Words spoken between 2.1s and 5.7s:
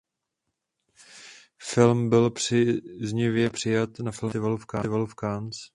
příznivě přijat na Filmovém festivalu v Cannes.